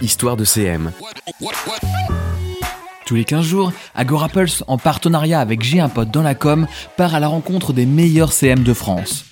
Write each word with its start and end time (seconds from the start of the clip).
Histoire 0.00 0.36
de 0.36 0.44
CM. 0.44 0.92
Tous 3.06 3.14
les 3.14 3.24
15 3.24 3.44
jours, 3.44 3.72
AgoraPulse, 3.94 4.64
en 4.66 4.78
partenariat 4.78 5.40
avec 5.40 5.62
J'ai 5.62 5.80
un 5.80 5.88
pote 5.88 6.10
dans 6.10 6.22
la 6.22 6.34
com, 6.34 6.66
part 6.96 7.14
à 7.14 7.20
la 7.20 7.28
rencontre 7.28 7.72
des 7.72 7.86
meilleurs 7.86 8.32
CM 8.32 8.62
de 8.62 8.72
France. 8.72 9.24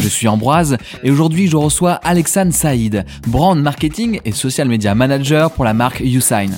Je 0.00 0.08
suis 0.08 0.28
Ambroise 0.28 0.76
et 1.02 1.10
aujourd'hui 1.10 1.48
je 1.48 1.56
reçois 1.56 1.92
Alexandre 1.92 2.52
Saïd, 2.52 3.04
brand 3.26 3.60
marketing 3.60 4.20
et 4.24 4.32
social 4.32 4.68
media 4.68 4.94
manager 4.94 5.50
pour 5.50 5.64
la 5.64 5.74
marque 5.74 6.00
Usign. 6.00 6.56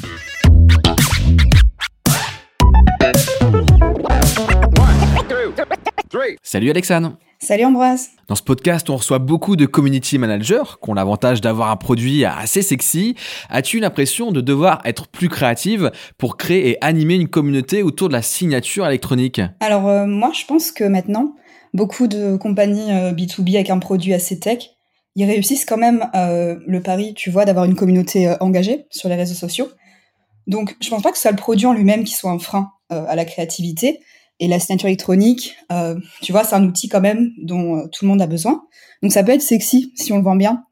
Salut 6.42 6.70
Alexandre 6.70 7.16
Salut 7.42 7.64
Ambroise 7.64 8.10
Dans 8.28 8.34
ce 8.34 8.42
podcast, 8.42 8.90
on 8.90 8.96
reçoit 8.96 9.18
beaucoup 9.18 9.56
de 9.56 9.64
community 9.64 10.18
managers 10.18 10.76
qui 10.82 10.90
ont 10.90 10.92
l'avantage 10.92 11.40
d'avoir 11.40 11.70
un 11.70 11.76
produit 11.76 12.26
assez 12.26 12.60
sexy. 12.60 13.14
As-tu 13.48 13.80
l'impression 13.80 14.30
de 14.30 14.42
devoir 14.42 14.82
être 14.84 15.08
plus 15.08 15.30
créative 15.30 15.90
pour 16.18 16.36
créer 16.36 16.72
et 16.72 16.84
animer 16.84 17.14
une 17.14 17.28
communauté 17.28 17.82
autour 17.82 18.08
de 18.08 18.12
la 18.12 18.20
signature 18.20 18.86
électronique? 18.86 19.40
Alors 19.60 19.88
euh, 19.88 20.04
moi 20.04 20.32
je 20.34 20.44
pense 20.44 20.70
que 20.70 20.84
maintenant, 20.84 21.34
beaucoup 21.72 22.08
de 22.08 22.36
compagnies 22.36 22.90
B2B 22.90 23.52
euh, 23.52 23.54
avec 23.54 23.70
un 23.70 23.78
produit 23.78 24.12
assez 24.12 24.38
tech, 24.38 24.58
ils 25.16 25.24
réussissent 25.24 25.64
quand 25.64 25.78
même 25.78 26.10
euh, 26.14 26.56
le 26.66 26.82
pari, 26.82 27.14
tu 27.14 27.30
vois, 27.30 27.46
d'avoir 27.46 27.64
une 27.64 27.74
communauté 27.74 28.34
engagée 28.40 28.84
sur 28.90 29.08
les 29.08 29.16
réseaux 29.16 29.32
sociaux. 29.32 29.70
Donc 30.46 30.76
je 30.82 30.90
pense 30.90 31.00
pas 31.00 31.10
que 31.10 31.16
ce 31.16 31.22
soit 31.22 31.30
le 31.30 31.38
produit 31.38 31.64
en 31.64 31.72
lui-même 31.72 32.04
qui 32.04 32.12
soit 32.12 32.30
un 32.30 32.38
frein 32.38 32.70
à 32.90 33.14
la 33.14 33.24
créativité, 33.24 34.00
et 34.40 34.48
la 34.48 34.58
signature 34.58 34.88
électronique, 34.88 35.56
euh, 35.70 36.00
tu 36.22 36.32
vois, 36.32 36.44
c'est 36.44 36.56
un 36.56 36.64
outil 36.64 36.88
quand 36.88 37.02
même 37.02 37.30
dont 37.42 37.76
euh, 37.76 37.86
tout 37.92 38.04
le 38.04 38.08
monde 38.08 38.22
a 38.22 38.26
besoin. 38.26 38.64
Donc 39.02 39.12
ça 39.12 39.22
peut 39.22 39.32
être 39.32 39.42
sexy 39.42 39.92
si 39.94 40.12
on 40.12 40.16
le 40.16 40.24
vend 40.24 40.34
bien. 40.34 40.64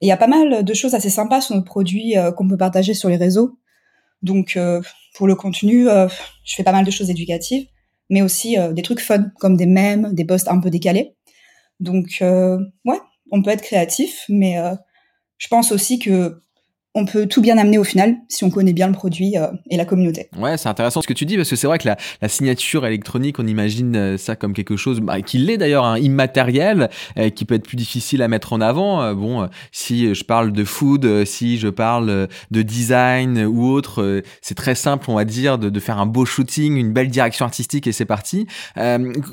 Et 0.00 0.06
il 0.06 0.08
y 0.08 0.12
a 0.12 0.16
pas 0.18 0.26
mal 0.26 0.62
de 0.62 0.74
choses 0.74 0.94
assez 0.94 1.08
sympas 1.08 1.40
sur 1.40 1.56
nos 1.56 1.62
produits 1.62 2.18
euh, 2.18 2.30
qu'on 2.32 2.46
peut 2.46 2.58
partager 2.58 2.92
sur 2.92 3.08
les 3.08 3.16
réseaux. 3.16 3.58
Donc 4.22 4.58
pour 5.14 5.26
le 5.26 5.34
contenu, 5.34 5.84
je 5.84 6.54
fais 6.54 6.62
pas 6.62 6.72
mal 6.72 6.86
de 6.86 6.90
choses 6.90 7.10
éducatives, 7.10 7.66
mais 8.08 8.22
aussi 8.22 8.56
des 8.72 8.80
trucs 8.80 9.00
fun, 9.00 9.26
comme 9.38 9.54
des 9.54 9.66
mèmes, 9.66 10.14
des 10.14 10.24
posts 10.24 10.48
un 10.48 10.58
peu 10.60 10.70
décalés. 10.70 11.14
Donc 11.78 12.22
ouais, 12.22 13.00
on 13.30 13.42
peut 13.42 13.50
être 13.50 13.60
créatif, 13.60 14.24
mais 14.30 14.56
je 15.36 15.48
pense 15.48 15.72
aussi 15.72 15.98
que 15.98 16.40
on 16.96 17.04
peut 17.04 17.26
tout 17.26 17.42
bien 17.42 17.58
amener 17.58 17.76
au 17.76 17.84
final 17.84 18.16
si 18.28 18.44
on 18.44 18.50
connaît 18.50 18.72
bien 18.72 18.86
le 18.86 18.92
produit 18.92 19.36
euh, 19.36 19.48
et 19.68 19.76
la 19.76 19.84
communauté. 19.84 20.28
Ouais, 20.38 20.56
c'est 20.56 20.68
intéressant 20.68 21.02
ce 21.02 21.08
que 21.08 21.12
tu 21.12 21.26
dis 21.26 21.36
parce 21.36 21.50
que 21.50 21.56
c'est 21.56 21.66
vrai 21.66 21.78
que 21.78 21.88
la, 21.88 21.96
signature 22.28 22.86
électronique, 22.86 23.38
on 23.38 23.46
imagine 23.46 23.96
euh, 23.96 24.16
ça 24.16 24.36
comme 24.36 24.54
quelque 24.54 24.76
chose 24.76 25.00
bah, 25.00 25.20
qui 25.20 25.38
l'est 25.38 25.56
d'ailleurs 25.56 25.84
un 25.84 25.98
immatériel, 25.98 26.88
euh, 27.18 27.30
qui 27.30 27.44
peut 27.44 27.56
être 27.56 27.66
plus 27.66 27.76
difficile 27.76 28.22
à 28.22 28.28
mettre 28.28 28.52
en 28.52 28.60
avant. 28.60 29.12
bon, 29.14 29.48
si 29.72 30.14
je 30.14 30.24
parle 30.24 30.52
de 30.52 30.64
food, 30.64 31.24
si 31.24 31.58
je 31.58 31.68
parle 31.68 32.28
de 32.50 32.62
design 32.62 33.44
ou 33.44 33.66
autre, 33.66 34.22
c'est 34.40 34.54
très 34.54 34.74
simple, 34.74 35.10
on 35.10 35.14
va 35.14 35.24
dire, 35.24 35.58
de, 35.58 35.80
faire 35.80 35.98
un 35.98 36.06
beau 36.06 36.24
shooting, 36.24 36.76
une 36.76 36.92
belle 36.92 37.08
direction 37.08 37.44
artistique 37.44 37.86
et 37.86 37.92
c'est 37.92 38.04
parti. 38.04 38.46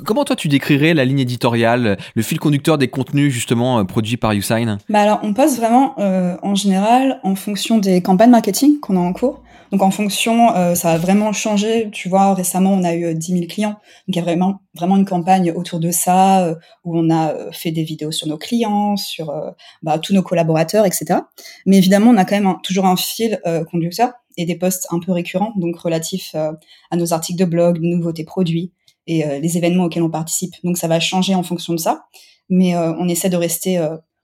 comment 0.04 0.24
toi 0.24 0.36
tu 0.36 0.48
décrirais 0.48 0.94
la 0.94 1.04
ligne 1.04 1.20
éditoriale, 1.20 1.96
le 2.14 2.22
fil 2.22 2.38
conducteur 2.38 2.78
des 2.78 2.88
contenus 2.88 3.32
justement 3.32 3.84
produits 3.84 4.16
par 4.16 4.32
Usign 4.32 4.78
Bah 4.88 5.00
alors, 5.00 5.20
on 5.22 5.34
passe 5.34 5.56
vraiment 5.56 5.94
en 5.98 6.54
général 6.54 7.20
en 7.22 7.34
fonction 7.34 7.51
fonction 7.52 7.76
des 7.76 8.00
campagnes 8.00 8.30
marketing 8.30 8.80
qu'on 8.80 8.96
a 8.96 9.00
en 9.00 9.12
cours. 9.12 9.42
Donc 9.72 9.82
en 9.82 9.90
fonction, 9.90 10.56
euh, 10.56 10.74
ça 10.74 10.92
a 10.92 10.96
vraiment 10.96 11.34
changé. 11.34 11.90
Tu 11.92 12.08
vois, 12.08 12.32
récemment, 12.32 12.72
on 12.72 12.82
a 12.82 12.94
eu 12.94 13.14
10 13.14 13.32
euh, 13.32 13.36
000 13.36 13.46
clients. 13.46 13.72
Donc 13.72 14.08
il 14.08 14.16
y 14.16 14.20
a 14.20 14.22
vraiment, 14.22 14.62
vraiment 14.74 14.96
une 14.96 15.04
campagne 15.04 15.52
autour 15.52 15.78
de 15.78 15.90
ça, 15.90 16.46
euh, 16.46 16.54
où 16.84 16.98
on 16.98 17.10
a 17.10 17.34
fait 17.52 17.70
des 17.70 17.82
vidéos 17.82 18.10
sur 18.10 18.26
nos 18.26 18.38
clients, 18.38 18.96
sur 18.96 19.30
bah, 19.82 19.98
tous 19.98 20.14
nos 20.14 20.22
collaborateurs, 20.22 20.86
etc. 20.86 21.20
Mais 21.66 21.76
évidemment, 21.76 22.10
on 22.10 22.16
a 22.16 22.24
quand 22.24 22.40
même 22.40 22.56
toujours 22.62 22.86
un 22.86 22.96
fil 22.96 23.38
conducteur 23.70 24.12
et 24.38 24.46
des 24.46 24.56
posts 24.56 24.86
un 24.90 24.98
peu 24.98 25.12
récurrents, 25.12 25.52
donc 25.56 25.76
relatifs 25.76 26.34
à 26.34 26.96
nos 26.96 27.12
articles 27.12 27.38
de 27.38 27.44
blog, 27.44 27.80
nouveautés 27.82 28.24
produits 28.24 28.72
et 29.06 29.24
les 29.40 29.58
événements 29.58 29.84
auxquels 29.84 30.02
on 30.02 30.10
participe. 30.10 30.54
Donc 30.64 30.78
ça 30.78 30.88
va 30.88 31.00
changer 31.00 31.34
en 31.34 31.42
fonction 31.42 31.74
de 31.74 31.78
ça. 31.78 32.06
Mais 32.48 32.74
on 32.76 33.08
essaie 33.08 33.28
de 33.28 33.36
rester 33.36 33.78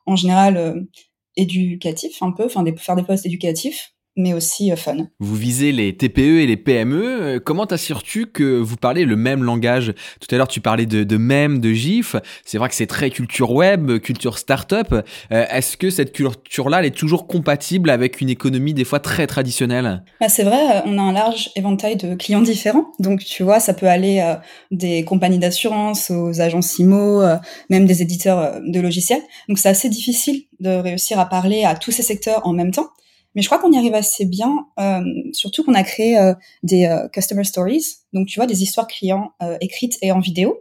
en 0.06 0.16
général 0.16 0.86
éducatif 1.38 2.22
un 2.22 2.32
peu, 2.32 2.44
enfin 2.46 2.64
faire 2.76 2.96
des 2.96 3.02
posts 3.04 3.26
éducatifs 3.26 3.94
mais 4.18 4.34
aussi 4.34 4.70
euh, 4.70 4.76
fun. 4.76 4.96
Vous 5.20 5.36
visez 5.36 5.72
les 5.72 5.96
TPE 5.96 6.40
et 6.40 6.46
les 6.46 6.56
PME. 6.56 7.22
Euh, 7.22 7.40
comment 7.42 7.66
t'assures-tu 7.66 8.26
que 8.26 8.58
vous 8.58 8.76
parlez 8.76 9.04
le 9.04 9.16
même 9.16 9.44
langage? 9.44 9.94
Tout 10.20 10.34
à 10.34 10.36
l'heure, 10.36 10.48
tu 10.48 10.60
parlais 10.60 10.86
de, 10.86 11.04
de 11.04 11.16
mèmes, 11.16 11.60
de 11.60 11.72
gifs. 11.72 12.16
C'est 12.44 12.58
vrai 12.58 12.68
que 12.68 12.74
c'est 12.74 12.88
très 12.88 13.10
culture 13.10 13.52
web, 13.52 13.98
culture 14.00 14.36
startup. 14.36 14.92
Euh, 14.92 15.46
Est-ce 15.50 15.76
que 15.76 15.88
cette 15.88 16.12
culture-là, 16.12 16.80
elle 16.80 16.86
est 16.86 16.90
toujours 16.96 17.28
compatible 17.28 17.90
avec 17.90 18.20
une 18.20 18.28
économie 18.28 18.74
des 18.74 18.84
fois 18.84 18.98
très 18.98 19.26
traditionnelle? 19.28 20.02
Bah, 20.20 20.28
C'est 20.28 20.44
vrai, 20.44 20.82
on 20.84 20.98
a 20.98 21.02
un 21.02 21.12
large 21.12 21.50
éventail 21.54 21.96
de 21.96 22.16
clients 22.16 22.42
différents. 22.42 22.90
Donc, 22.98 23.24
tu 23.24 23.44
vois, 23.44 23.60
ça 23.60 23.72
peut 23.72 23.88
aller 23.88 24.18
euh, 24.18 24.34
des 24.72 25.04
compagnies 25.04 25.38
d'assurance 25.38 26.10
aux 26.10 26.40
agences 26.40 26.78
IMO, 26.78 27.22
même 27.70 27.86
des 27.86 28.02
éditeurs 28.02 28.60
de 28.66 28.80
logiciels. 28.80 29.22
Donc, 29.48 29.58
c'est 29.58 29.68
assez 29.68 29.88
difficile 29.88 30.42
de 30.58 30.70
réussir 30.70 31.20
à 31.20 31.26
parler 31.26 31.62
à 31.62 31.76
tous 31.76 31.92
ces 31.92 32.02
secteurs 32.02 32.44
en 32.44 32.52
même 32.52 32.72
temps. 32.72 32.88
Mais 33.34 33.42
je 33.42 33.48
crois 33.48 33.58
qu'on 33.58 33.72
y 33.72 33.76
arrive 33.76 33.94
assez 33.94 34.24
bien, 34.24 34.66
euh, 34.80 35.00
surtout 35.32 35.64
qu'on 35.64 35.74
a 35.74 35.82
créé 35.82 36.18
euh, 36.18 36.34
des 36.62 36.86
euh, 36.86 37.08
customer 37.08 37.44
stories, 37.44 37.84
donc 38.12 38.26
tu 38.26 38.38
vois 38.38 38.46
des 38.46 38.62
histoires 38.62 38.86
clients 38.86 39.32
écrites 39.60 39.98
et 40.02 40.12
en 40.12 40.20
vidéo, 40.20 40.58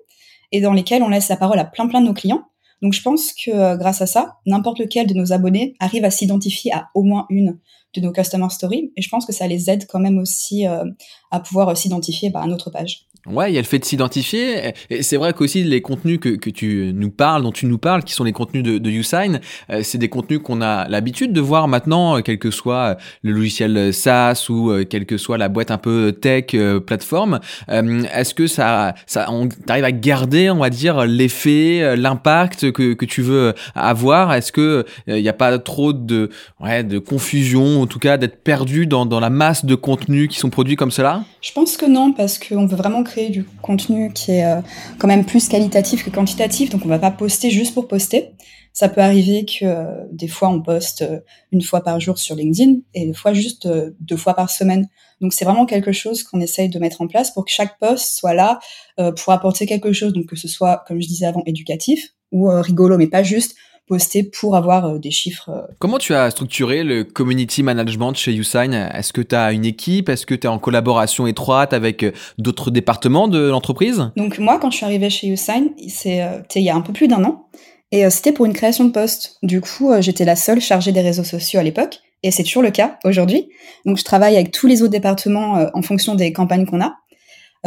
et 0.51 0.61
dans 0.61 0.73
lesquelles 0.73 1.03
on 1.03 1.09
laisse 1.09 1.29
la 1.29 1.38
parole 1.38 1.59
à 1.59 1.66
plein 1.66 1.88
plein 1.88 2.01
de 2.01 2.07
nos 2.07 2.13
clients. 2.13 2.44
Donc 2.81 2.94
je 2.94 3.01
pense 3.01 3.33
que 3.33 3.75
grâce 3.77 4.01
à 4.01 4.06
ça, 4.06 4.38
n'importe 4.45 4.79
lequel 4.79 5.07
de 5.07 5.16
nos 5.16 5.33
abonnés 5.33 5.75
arrive 5.79 6.06
à 6.06 6.11
s'identifier 6.11 6.72
à 6.72 6.89
au 6.94 7.01
moins 7.01 7.25
une 7.29 7.57
de 7.96 8.02
nos 8.02 8.12
customer 8.12 8.50
stories, 8.50 8.92
et 8.96 9.02
je 9.02 9.09
pense 9.09 9.25
que 9.25 9.34
ça 9.34 9.48
les 9.48 9.70
aide 9.70 9.86
quand 9.88 10.00
même 10.00 10.18
aussi 10.18 10.66
à 10.66 11.40
pouvoir 11.40 11.75
s'identifier 11.75 12.30
bah, 12.30 12.42
à 12.42 12.48
notre 12.48 12.70
page. 12.70 13.08
Ouais, 13.30 13.52
il 13.52 13.56
y 13.56 13.58
a 13.58 13.62
le 13.62 13.68
fait 13.68 13.80
de 13.80 13.86
s'identifier. 13.86 14.74
Et 14.90 15.03
c'est 15.03 15.18
vrai 15.18 15.34
qu'aussi 15.34 15.64
les 15.64 15.81
contenus 15.81 16.20
que, 16.20 16.50
tu 16.50 16.92
nous 16.96 17.12
parles, 17.12 17.44
dont 17.44 17.52
tu 17.52 17.66
nous 17.66 17.78
parles, 17.78 18.03
qui 18.03 18.14
sont 18.14 18.24
les 18.24 18.31
contenus 18.31 18.64
de, 18.64 18.90
YouSign, 18.90 19.42
euh, 19.70 19.81
c'est 19.84 19.98
des 19.98 20.08
contenus 20.08 20.40
qu'on 20.42 20.62
a 20.62 20.88
l'habitude 20.88 21.34
de 21.34 21.42
voir 21.42 21.68
maintenant, 21.68 22.18
euh, 22.18 22.22
quel 22.22 22.40
que 22.40 22.52
soit 22.52 22.75
euh, 22.75 22.96
le 23.24 23.34
logiciel 23.34 23.94
SaaS 23.94 24.46
ou 24.50 24.72
quelle 24.90 25.06
que 25.06 25.18
soit 25.18 25.38
la 25.38 25.50
boîte 25.50 25.72
un 25.72 25.78
peu 25.78 26.14
tech 26.14 26.56
plateforme. 26.86 27.40
Est-ce 27.68 28.34
que 28.34 28.48
ça, 28.48 28.96
ça, 29.06 29.28
on 29.30 29.50
arrive 29.68 29.84
à 29.84 29.92
garder, 29.92 30.50
on 30.50 30.59
va 30.59 30.69
dire, 30.69 31.06
l'effet, 31.06 31.98
l'impact 31.98 32.72
que, 32.72 32.94
que 32.94 33.06
tu 33.06 33.22
veux 33.22 33.54
avoir? 33.75 34.34
Est-ce 34.34 34.52
que 34.52 34.86
il 35.08 35.22
n'y 35.22 35.30
a 35.30 35.34
pas 35.34 35.59
trop 35.59 35.92
de, 35.92 36.30
ouais, 36.62 36.84
de 36.84 37.00
confusion, 37.00 37.76
en 37.81 37.88
tout 37.88 37.99
cas 37.99 38.17
d'être 38.17 38.43
perdu 38.43 38.88
dans, 38.88 39.05
la 39.19 39.29
masse 39.29 39.65
de 39.65 39.75
contenus 39.75 40.29
qui 40.29 40.38
sont 40.38 40.49
produits 40.49 40.75
comme 40.75 40.91
cela 40.91 41.23
Je 41.41 41.51
pense 41.51 41.77
que 41.77 41.85
non, 41.85 42.13
parce 42.13 42.39
qu'on 42.39 42.65
veut 42.65 42.75
vraiment 42.75 43.03
créer 43.03 43.29
du 43.29 43.45
contenu 43.61 44.11
qui 44.13 44.31
est 44.31 44.45
euh, 44.45 44.61
quand 44.99 45.07
même 45.07 45.25
plus 45.25 45.47
qualitatif 45.47 46.03
que 46.03 46.09
quantitatif, 46.09 46.69
donc 46.69 46.81
on 46.85 46.89
va 46.89 46.99
pas 46.99 47.11
poster 47.11 47.49
juste 47.49 47.73
pour 47.73 47.88
poster. 47.88 48.31
Ça 48.73 48.89
peut 48.89 49.01
arriver 49.01 49.45
que 49.45 49.65
euh, 49.65 49.85
des 50.11 50.27
fois 50.27 50.49
on 50.49 50.61
poste 50.61 51.01
euh, 51.01 51.19
une 51.51 51.61
fois 51.61 51.81
par 51.81 51.99
jour 51.99 52.17
sur 52.17 52.35
LinkedIn 52.35 52.79
et 52.93 53.07
des 53.07 53.13
fois 53.13 53.33
juste 53.33 53.67
deux 53.99 54.17
fois 54.17 54.33
par 54.33 54.49
semaine. 54.49 54.88
Donc 55.21 55.33
c'est 55.33 55.45
vraiment 55.45 55.65
quelque 55.65 55.91
chose 55.91 56.23
qu'on 56.23 56.41
essaye 56.41 56.69
de 56.69 56.77
mettre 56.77 57.01
en 57.01 57.07
place 57.07 57.31
pour 57.31 57.45
que 57.45 57.51
chaque 57.51 57.79
post 57.79 58.15
soit 58.15 58.35
là 58.35 58.59
pour 58.97 59.33
apporter 59.33 59.65
quelque 59.65 59.94
chose, 59.94 60.13
donc 60.13 60.27
que 60.27 60.35
ce 60.35 60.47
soit, 60.47 60.83
comme 60.88 61.01
je 61.01 61.07
disais 61.07 61.25
avant, 61.25 61.41
éducatif 61.47 62.13
ou 62.31 62.49
rigolo, 62.49 62.97
mais 62.97 63.07
pas 63.07 63.23
juste 63.23 63.55
poster 63.88 64.24
pour 64.24 64.56
avoir 64.56 64.86
euh, 64.86 65.00
des 65.00 65.12
chiffres. 65.12 65.50
Euh. 65.50 65.62
Comment 65.80 65.98
tu 65.98 66.14
as 66.14 66.30
structuré 66.30 66.84
le 66.84 67.03
community 67.03 67.64
management 67.64 68.14
chez 68.14 68.34
Usign? 68.36 68.74
Est-ce 68.74 69.14
que 69.14 69.22
tu 69.22 69.36
as 69.36 69.52
une 69.53 69.66
équipe? 69.66 70.09
Est-ce 70.09 70.25
que 70.25 70.36
tu 70.36 70.46
es 70.46 70.50
en 70.50 70.59
collaboration 70.59 71.25
étroite 71.25 71.74
avec 71.74 72.03
euh, 72.03 72.12
d'autres 72.38 72.70
départements 72.70 73.28
de 73.28 73.50
l'entreprise? 73.50 74.12
Donc 74.16 74.38
moi, 74.40 74.59
quand 74.59 74.70
je 74.72 74.78
suis 74.78 74.86
arrivée 74.86 75.09
chez 75.09 75.28
Usign, 75.28 75.70
c'est 75.88 76.22
il 76.56 76.62
y 76.62 76.70
a 76.70 76.75
un 76.75 76.81
peu 76.81 76.94
plus 76.94 77.08
d'un 77.08 77.24
an, 77.24 77.48
et 77.92 78.09
c'était 78.09 78.31
pour 78.31 78.46
une 78.46 78.53
création 78.53 78.86
de 78.86 78.92
poste. 78.92 79.38
Du 79.44 79.62
coup, 79.62 79.92
j'étais 80.00 80.25
la 80.25 80.36
seule 80.36 80.60
chargée 80.60 80.92
des 80.92 81.01
réseaux 81.01 81.24
sociaux 81.24 81.60
à 81.60 81.63
l'époque, 81.63 82.00
et 82.24 82.31
c'est 82.31 82.44
toujours 82.44 82.63
le 82.63 82.72
cas 82.72 82.98
aujourd'hui. 83.06 83.50
Donc 83.86 83.98
je 83.98 84.04
travaille 84.04 84.36
avec 84.36 84.51
tous 84.51 84.68
les 84.68 84.81
autres 84.81 84.92
départements 84.92 85.68
en 85.74 85.81
fonction 85.81 86.16
des 86.16 86.33
campagnes 86.33 86.66
qu'on 86.66 86.81
a. 86.81 86.98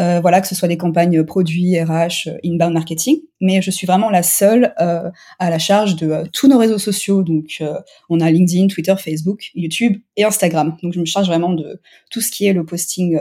Euh, 0.00 0.20
voilà, 0.20 0.41
que 0.41 0.49
ce 0.49 0.55
soit 0.55 0.69
des 0.69 0.79
campagnes 0.79 1.23
produits, 1.25 1.79
RH, 1.79 2.31
inbound 2.44 2.73
marketing. 2.73 3.19
Mais 3.41 3.61
je 3.61 3.70
suis 3.70 3.87
vraiment 3.87 4.08
la 4.08 4.23
seule 4.23 4.75
euh, 4.81 5.11
à 5.38 5.50
la 5.50 5.58
charge 5.58 5.97
de 5.97 6.11
euh, 6.11 6.25
tous 6.32 6.49
nos 6.49 6.58
réseaux 6.58 6.79
sociaux. 6.79 7.23
Donc, 7.23 7.62
on 8.08 8.20
a 8.20 8.31
LinkedIn, 8.31 8.69
Twitter, 8.69 8.94
Facebook, 8.97 9.50
YouTube 9.55 10.00
et 10.17 10.25
Instagram. 10.25 10.76
Donc, 10.82 10.94
je 10.94 11.00
me 11.00 11.05
charge 11.05 11.26
vraiment 11.26 11.52
de 11.52 11.81
tout 12.11 12.20
ce 12.20 12.31
qui 12.31 12.47
est 12.47 12.52
le 12.52 12.64
posting 12.64 13.19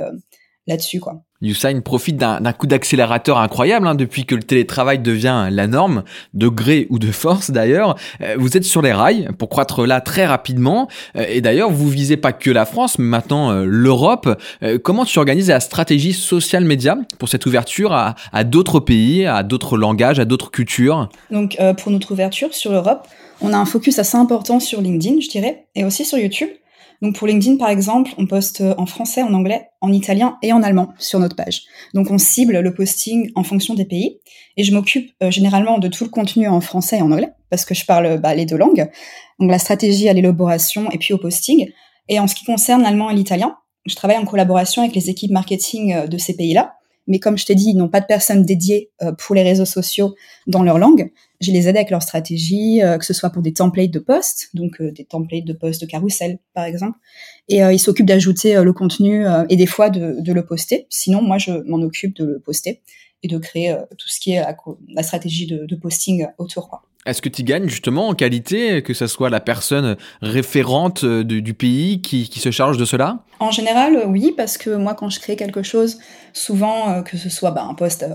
là-dessus, 0.68 1.00
quoi. 1.00 1.24
Usain 1.41 1.80
profite 1.80 2.18
d'un 2.18 2.51
coup 2.51 2.68
d'accélérateur 2.68 3.38
incroyable 3.38 3.88
hein, 3.88 3.95
depuis 3.95 4.25
que 4.25 4.36
le 4.36 4.44
télétravail 4.44 5.00
devient 5.00 5.47
la 5.50 5.68
norme, 5.68 6.03
de 6.33 6.50
gré 6.50 6.86
ou 6.89 7.00
de 7.00 7.12
force 7.12 7.50
d'ailleurs. 7.50 7.95
Euh, 8.21 8.36
vous 8.38 8.57
êtes 8.57 8.65
sur 8.65 8.81
les 8.81 8.91
rails 8.91 9.30
pour 9.38 9.47
croître 9.47 9.86
là 9.86 10.01
très 10.01 10.25
rapidement. 10.25 10.89
Euh, 11.15 11.25
et 11.30 11.39
d'ailleurs, 11.39 11.71
vous 11.71 11.88
visez 11.88 12.18
pas 12.18 12.33
que 12.33 12.51
la 12.51 12.65
France, 12.65 13.00
mais 13.00 13.06
maintenant 13.06 13.51
euh, 13.51 13.63
l'Europe. 13.65 14.38
comment 14.83 15.06
tu 15.06 15.18
organises 15.18 15.47
la 15.47 15.62
stratégie 15.62 16.12
social 16.12 16.65
média 16.65 16.97
pour 17.18 17.30
cette 17.30 17.45
ouverture 17.45 17.94
à, 17.94 18.15
à 18.33 18.44
d'autres 18.44 18.81
pays, 18.81 19.25
à 19.25 19.44
d'autres 19.44 19.77
langages, 19.77 20.19
à 20.19 20.25
d'autres 20.25 20.51
cultures? 20.51 21.09
Donc 21.31 21.57
pour 21.77 21.92
notre 21.92 22.12
ouverture 22.12 22.53
sur 22.53 22.71
l'Europe, 22.71 23.07
on 23.42 23.53
a 23.53 23.57
un 23.57 23.65
focus 23.65 24.00
assez 24.00 24.18
important 24.18 24.59
sur 24.59 24.81
LinkedIn, 24.81 25.21
je 25.21 25.30
dirais, 25.30 25.65
et 25.75 25.85
aussi 25.85 26.03
sur 26.03 26.18
YouTube. 26.18 26.50
Donc 27.01 27.16
pour 27.16 27.28
LinkedIn, 27.28 27.57
par 27.57 27.69
exemple, 27.69 28.12
on 28.18 28.25
poste 28.25 28.62
en 28.78 28.86
français, 28.86 29.24
en 29.24 29.34
anglais, 29.34 29.69
en 29.81 29.94
italien 29.94 30.38
et 30.42 30.51
en 30.51 30.62
allemand 30.62 30.94
sur 30.98 31.19
notre 31.19 31.36
page. 31.36 31.63
Donc 31.94 32.12
on 32.12 32.18
cible 32.18 32.60
le 32.60 32.74
posting 32.74 33.31
en 33.36 33.44
fonction 33.44 33.74
des 33.74 33.86
pays. 33.86 34.19
Et 34.57 34.63
je 34.63 34.74
m'occupe 34.74 35.12
euh, 35.24 35.31
généralement 35.31 35.80
de 35.80 35.88
tout 35.88 36.04
le 36.04 36.10
contenu 36.10 36.48
en 36.48 36.60
français 36.60 36.98
et 36.98 37.01
en 37.01 37.12
anglais, 37.12 37.31
parce 37.50 37.63
que 37.63 37.74
je 37.74 37.86
parle 37.86 38.19
bah, 38.19 38.36
les 38.36 38.46
deux 38.46 38.57
langues. 38.57 38.90
Donc 39.40 39.50
la 39.50 39.60
stratégie 39.60 40.10
à 40.10 40.13
l'élaboration 40.13 40.92
et 40.92 40.98
puis 40.98 41.13
au 41.13 41.18
posting. 41.18 41.72
Et 42.10 42.19
en 42.19 42.28
ce 42.28 42.36
qui 42.36 42.44
concerne 42.44 42.81
l'allemand 42.81 43.10
et 43.10 43.16
l'italien, 43.16 43.56
je 43.86 43.95
travaille 43.95 44.18
en 44.18 44.25
collaboration 44.25 44.81
avec 44.81 44.95
les 44.95 45.10
équipes 45.10 45.31
marketing 45.31 45.94
euh, 45.94 46.07
de 46.07 46.18
ces 46.18 46.36
pays-là. 46.36 46.74
Mais 47.09 47.19
comme 47.19 47.38
je 47.38 47.45
t'ai 47.45 47.56
dit, 47.56 47.71
ils 47.71 47.75
n'ont 47.75 47.89
pas 47.89 48.00
de 48.00 48.06
personnes 48.06 48.45
dédiées 48.45 48.91
euh, 49.01 49.11
pour 49.11 49.35
les 49.35 49.41
réseaux 49.41 49.65
sociaux 49.65 50.15
dans 50.47 50.63
leur 50.63 50.77
langue. 50.77 51.11
Je 51.41 51.51
les 51.51 51.67
aide 51.67 51.75
avec 51.75 51.89
leur 51.89 52.03
stratégie, 52.03 52.81
euh, 52.81 52.97
que 52.97 53.06
ce 53.06 53.13
soit 53.13 53.31
pour 53.31 53.41
des 53.41 53.51
templates 53.51 53.91
de 53.91 54.00
posts, 54.00 54.50
donc 54.53 54.79
euh, 54.79 54.91
des 54.91 55.06
templates 55.06 55.44
de 55.44 55.53
posts 55.53 55.81
de 55.81 55.88
carrousel 55.88 56.38
par 56.53 56.63
exemple. 56.63 56.97
Et 57.50 57.57
ils 57.57 57.79
s'occupent 57.79 58.06
d'ajouter 58.06 58.61
le 58.63 58.73
contenu 58.73 59.25
et 59.50 59.56
des 59.56 59.65
fois 59.65 59.89
de, 59.89 60.17
de, 60.19 60.33
le 60.33 60.45
poster. 60.45 60.85
Sinon, 60.91 61.23
moi, 61.23 61.39
je 61.39 61.51
m'en 61.67 61.81
occupe 61.81 62.15
de 62.15 62.23
le 62.23 62.39
poster 62.39 62.79
et 63.23 63.27
de 63.27 63.39
créer 63.39 63.75
tout 63.97 64.07
ce 64.07 64.19
qui 64.19 64.33
est 64.33 64.44
la, 64.89 65.01
stratégie 65.01 65.47
de, 65.47 65.65
de, 65.65 65.75
posting 65.75 66.27
autour. 66.38 66.69
Quoi. 66.69 66.83
Est-ce 67.06 67.22
que 67.22 67.30
tu 67.30 67.44
gagnes 67.44 67.68
justement 67.69 68.10
en 68.10 68.13
qualité, 68.13 68.84
que 68.84 68.94
ce 68.94 69.07
soit 69.07 69.30
la 69.30 69.40
personne 69.40 69.96
référente 70.22 71.06
du 71.06 71.54
pays 71.54 72.01
qui, 72.01 72.30
qui, 72.30 72.40
se 72.40 72.51
charge 72.51 72.78
de 72.78 72.86
cela? 72.86 73.24
En 73.40 73.51
général, 73.51 74.04
oui, 74.07 74.34
parce 74.36 74.57
que 74.57 74.72
moi, 74.72 74.94
quand 74.94 75.10
je 75.10 75.19
crée 75.19 75.38
quelque 75.38 75.63
chose, 75.63 75.98
souvent, 76.34 77.01
que 77.04 77.18
ce 77.18 77.30
soit 77.30 77.51
bah, 77.51 77.63
un 77.63 77.74
post 77.74 78.06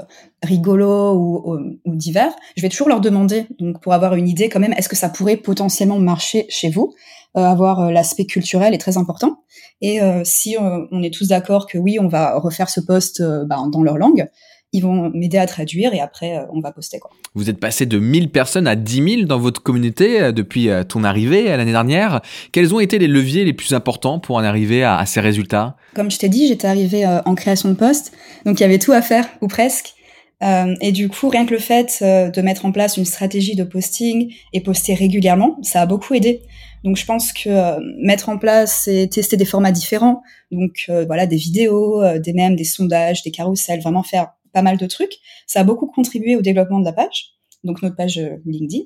rigolo 0.42 1.14
ou, 1.14 1.58
ou, 1.84 1.96
divers, 1.96 2.34
je 2.56 2.62
vais 2.62 2.68
toujours 2.68 2.88
leur 2.88 3.00
demander, 3.00 3.46
donc 3.58 3.80
pour 3.80 3.94
avoir 3.94 4.14
une 4.16 4.28
idée 4.28 4.50
quand 4.50 4.60
même, 4.60 4.74
est-ce 4.74 4.90
que 4.90 4.96
ça 4.96 5.08
pourrait 5.08 5.38
potentiellement 5.38 5.98
marcher 5.98 6.44
chez 6.50 6.68
vous? 6.68 6.94
Euh, 7.36 7.40
Avoir 7.40 7.80
euh, 7.80 7.90
l'aspect 7.90 8.26
culturel 8.26 8.74
est 8.74 8.78
très 8.78 8.96
important. 8.96 9.42
Et 9.80 10.00
euh, 10.00 10.22
si 10.24 10.56
on 10.58 11.02
est 11.02 11.12
tous 11.12 11.28
d'accord 11.28 11.66
que 11.66 11.78
oui, 11.78 11.98
on 12.00 12.06
va 12.06 12.38
refaire 12.38 12.70
ce 12.70 12.80
post 12.80 13.22
bah, 13.46 13.56
dans 13.70 13.82
leur 13.82 13.98
langue, 13.98 14.28
ils 14.74 14.82
vont 14.82 15.10
m'aider 15.14 15.38
à 15.38 15.46
traduire 15.46 15.94
et 15.94 16.00
après 16.00 16.44
on 16.52 16.60
va 16.60 16.70
poster 16.72 16.98
quoi. 16.98 17.10
Vous 17.34 17.48
êtes 17.48 17.58
passé 17.58 17.86
de 17.86 17.98
1000 17.98 18.30
personnes 18.30 18.66
à 18.66 18.76
10 18.76 19.16
000 19.16 19.22
dans 19.22 19.38
votre 19.38 19.62
communauté 19.62 20.32
depuis 20.32 20.68
ton 20.88 21.02
arrivée 21.02 21.44
l'année 21.44 21.72
dernière. 21.72 22.20
Quels 22.52 22.74
ont 22.74 22.80
été 22.80 22.98
les 22.98 23.08
leviers 23.08 23.44
les 23.44 23.54
plus 23.54 23.72
importants 23.72 24.18
pour 24.18 24.36
en 24.36 24.44
arriver 24.44 24.84
à, 24.84 24.98
à 24.98 25.06
ces 25.06 25.20
résultats? 25.20 25.76
Comme 25.94 26.10
je 26.10 26.18
t'ai 26.18 26.28
dit, 26.28 26.46
j'étais 26.46 26.68
arrivée 26.68 27.06
en 27.06 27.34
création 27.34 27.70
de 27.70 27.74
poste, 27.74 28.12
donc 28.44 28.60
il 28.60 28.62
y 28.62 28.66
avait 28.66 28.78
tout 28.78 28.92
à 28.92 29.00
faire 29.00 29.26
ou 29.40 29.48
presque. 29.48 29.94
Euh, 30.42 30.74
et 30.80 30.92
du 30.92 31.08
coup, 31.08 31.28
rien 31.28 31.46
que 31.46 31.52
le 31.52 31.60
fait 31.60 31.98
euh, 32.02 32.30
de 32.30 32.42
mettre 32.42 32.66
en 32.66 32.72
place 32.72 32.96
une 32.96 33.04
stratégie 33.04 33.54
de 33.54 33.64
posting 33.64 34.32
et 34.52 34.60
poster 34.60 34.94
régulièrement, 34.94 35.58
ça 35.62 35.80
a 35.80 35.86
beaucoup 35.86 36.14
aidé. 36.14 36.42
Donc, 36.82 36.96
je 36.96 37.06
pense 37.06 37.32
que 37.32 37.48
euh, 37.48 37.80
mettre 38.02 38.28
en 38.28 38.36
place 38.36 38.86
et 38.88 39.08
tester 39.08 39.36
des 39.36 39.46
formats 39.46 39.72
différents, 39.72 40.22
donc 40.50 40.90
voilà, 41.06 41.26
des 41.26 41.36
vidéos, 41.36 42.02
des 42.18 42.32
mèmes, 42.32 42.56
des 42.56 42.64
sondages, 42.64 43.22
des 43.22 43.30
carousels, 43.30 43.80
vraiment 43.80 44.02
faire 44.02 44.34
pas 44.54 44.62
mal 44.62 44.78
de 44.78 44.86
trucs, 44.86 45.18
ça 45.46 45.60
a 45.60 45.64
beaucoup 45.64 45.86
contribué 45.86 46.36
au 46.36 46.40
développement 46.40 46.80
de 46.80 46.86
la 46.86 46.94
page, 46.94 47.34
donc 47.64 47.82
notre 47.82 47.96
page 47.96 48.18
LinkedIn. 48.46 48.84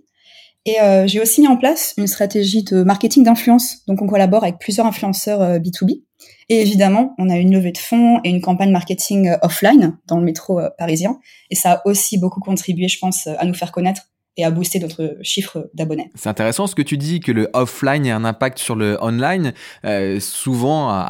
Et 0.67 0.77
j'ai 1.07 1.21
aussi 1.21 1.41
mis 1.41 1.49
en 1.49 1.57
place 1.57 1.95
une 1.97 2.09
stratégie 2.09 2.63
de 2.63 2.83
marketing 2.83 3.25
d'influence. 3.25 3.87
Donc, 3.87 4.03
on 4.03 4.07
collabore 4.07 4.43
avec 4.43 4.59
plusieurs 4.59 4.85
influenceurs 4.85 5.41
B2B 5.61 6.03
et 6.49 6.61
évidemment, 6.61 7.15
on 7.19 7.29
a 7.29 7.37
une 7.37 7.53
levée 7.53 7.73
de 7.73 7.79
fonds 7.79 8.21
et 8.25 8.31
une 8.31 8.41
campagne 8.41 8.71
marketing 8.71 9.29
euh, 9.29 9.37
offline 9.43 9.99
dans 10.07 10.19
le 10.19 10.25
métro 10.25 10.59
euh, 10.59 10.71
parisien. 10.79 11.19
Et 11.51 11.55
ça 11.55 11.73
a 11.73 11.87
aussi 11.87 12.19
beaucoup 12.19 12.41
contribué, 12.41 12.89
je 12.89 12.99
pense, 12.99 13.27
à 13.27 13.45
nous 13.45 13.55
faire 13.55 13.73
connaître 13.73 14.03
et 14.39 14.45
à 14.45 14.51
booster 14.53 14.79
notre 14.79 15.17
chiffre 15.21 15.69
d'abonnés. 15.75 16.11
C'est 16.15 16.29
intéressant 16.29 16.69
ce 16.69 16.77
que 16.77 16.83
tu 16.83 16.97
dis, 16.97 17.19
que 17.19 17.33
le 17.33 17.51
offline 17.55 18.07
a 18.07 18.17
un 18.17 18.25
impact 18.25 18.59
sur 18.59 18.77
le 18.77 18.97
online. 19.03 19.53
Euh, 19.85 20.21
souvent, 20.21 21.05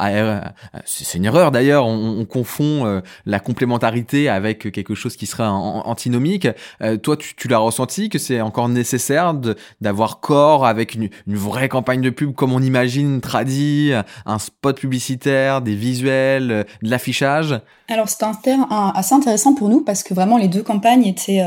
c'est 0.83 1.17
une 1.17 1.25
erreur 1.25 1.51
d'ailleurs, 1.51 1.85
on, 1.85 2.25
confond 2.25 2.85
euh, 2.85 3.01
la 3.25 3.39
complémentarité 3.39 4.29
avec 4.29 4.71
quelque 4.71 4.95
chose 4.95 5.15
qui 5.15 5.27
serait 5.27 5.45
antinomique. 5.45 6.47
Euh, 6.81 6.97
toi, 6.97 7.15
tu, 7.17 7.35
tu 7.35 7.47
l'as 7.47 7.59
ressenti 7.59 8.09
que 8.09 8.17
c'est 8.17 8.41
encore 8.41 8.67
nécessaire 8.67 9.35
d'avoir 9.79 10.19
corps 10.19 10.65
avec 10.65 10.95
une, 10.95 11.09
une, 11.27 11.35
vraie 11.35 11.69
campagne 11.69 12.01
de 12.01 12.09
pub 12.09 12.33
comme 12.33 12.51
on 12.51 12.61
imagine, 12.61 13.21
tradit, 13.21 13.91
un 14.25 14.39
spot 14.39 14.79
publicitaire, 14.79 15.61
des 15.61 15.75
visuels, 15.75 16.65
de 16.81 16.89
l'affichage? 16.89 17.59
Alors 17.87 18.09
c'était 18.09 18.25
un 18.25 18.35
terme 18.35 18.67
assez 18.69 19.15
intéressant 19.15 19.55
pour 19.55 19.69
nous 19.69 19.81
parce 19.81 20.03
que 20.03 20.13
vraiment 20.13 20.37
les 20.37 20.47
deux 20.47 20.61
campagnes 20.61 21.05
étaient 21.05 21.41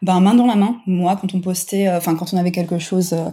ben, 0.00 0.20
main 0.20 0.34
dans 0.34 0.46
la 0.46 0.56
main. 0.56 0.76
Moi, 0.86 1.16
quand 1.22 1.34
on 1.34 1.40
postait, 1.40 1.88
euh, 1.88 1.96
enfin 1.96 2.16
quand 2.16 2.34
on 2.34 2.36
avait 2.36 2.50
quelque 2.50 2.78
chose 2.78 3.14
euh, 3.14 3.30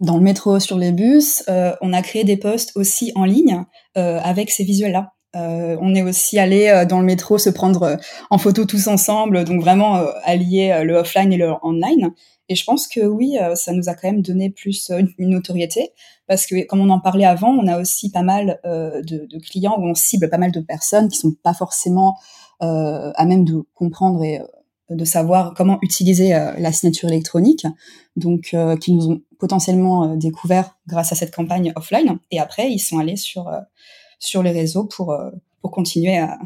dans 0.00 0.16
le 0.16 0.22
métro, 0.22 0.58
sur 0.58 0.76
les 0.76 0.92
bus, 0.92 1.42
on 1.80 1.92
a 1.94 2.02
créé 2.02 2.22
des 2.24 2.36
posts 2.36 2.72
aussi 2.76 3.12
en 3.14 3.24
ligne 3.24 3.64
avec 3.94 4.50
ces 4.50 4.62
visuels-là. 4.62 5.14
on 5.32 5.94
est 5.94 6.02
aussi 6.02 6.38
allé 6.38 6.84
dans 6.86 7.00
le 7.00 7.06
métro 7.06 7.38
se 7.38 7.48
prendre 7.48 7.96
en 8.28 8.36
photo 8.36 8.66
tous 8.66 8.88
ensemble, 8.88 9.44
donc 9.44 9.62
vraiment 9.62 10.04
allier 10.24 10.82
le 10.84 10.96
offline 10.96 11.32
et 11.32 11.38
le 11.38 11.50
online. 11.62 12.12
Et 12.48 12.54
je 12.54 12.64
pense 12.64 12.86
que 12.86 13.00
oui, 13.00 13.38
euh, 13.40 13.54
ça 13.54 13.72
nous 13.72 13.88
a 13.88 13.94
quand 13.94 14.10
même 14.10 14.22
donné 14.22 14.50
plus 14.50 14.90
euh, 14.90 15.02
une 15.18 15.30
notoriété 15.30 15.92
parce 16.28 16.46
que 16.46 16.64
comme 16.66 16.80
on 16.80 16.90
en 16.90 17.00
parlait 17.00 17.24
avant, 17.24 17.50
on 17.50 17.66
a 17.66 17.80
aussi 17.80 18.10
pas 18.10 18.22
mal 18.22 18.60
euh, 18.64 19.02
de, 19.02 19.26
de, 19.26 19.38
clients 19.38 19.76
où 19.78 19.86
on 19.86 19.94
cible 19.94 20.28
pas 20.28 20.38
mal 20.38 20.52
de 20.52 20.60
personnes 20.60 21.08
qui 21.08 21.18
sont 21.18 21.34
pas 21.42 21.54
forcément 21.54 22.16
euh, 22.62 23.12
à 23.14 23.24
même 23.24 23.44
de 23.44 23.64
comprendre 23.74 24.22
et 24.22 24.40
de 24.90 25.04
savoir 25.04 25.54
comment 25.54 25.78
utiliser 25.82 26.30
la 26.30 26.72
signature 26.72 27.08
électronique, 27.08 27.66
donc 28.14 28.54
qui 28.80 28.92
nous 28.92 29.08
ont 29.08 29.22
potentiellement 29.38 30.14
découvert 30.14 30.76
grâce 30.86 31.12
à 31.12 31.16
cette 31.16 31.34
campagne 31.34 31.72
offline. 31.74 32.18
Et 32.30 32.38
après, 32.38 32.70
ils 32.70 32.78
sont 32.78 32.98
allés 32.98 33.16
sur 33.16 33.50
sur 34.18 34.42
les 34.42 34.52
réseaux 34.52 34.84
pour 34.84 35.16
pour 35.60 35.70
continuer 35.72 36.18
à, 36.18 36.38